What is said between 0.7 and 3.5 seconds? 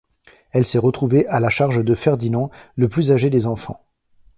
retrouvée à la charge de Ferdinand, le plus âgé des